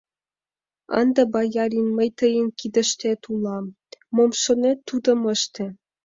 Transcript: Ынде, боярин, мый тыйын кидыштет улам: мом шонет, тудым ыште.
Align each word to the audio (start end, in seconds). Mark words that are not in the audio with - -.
Ынде, 0.99 1.21
боярин, 1.33 1.87
мый 1.97 2.09
тыйын 2.19 2.47
кидыштет 2.59 3.21
улам: 3.31 3.65
мом 4.15 4.31
шонет, 4.41 4.79
тудым 4.87 5.19
ыште. 5.35 5.65